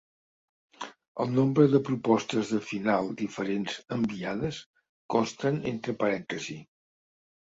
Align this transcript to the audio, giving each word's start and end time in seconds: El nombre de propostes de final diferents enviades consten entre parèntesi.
El 1.25 1.33
nombre 1.39 1.65
de 1.73 1.81
propostes 1.89 2.53
de 2.53 2.61
final 2.69 3.11
diferents 3.19 3.75
enviades 3.97 4.63
consten 5.17 5.61
entre 5.73 5.95
parèntesi. 6.05 6.57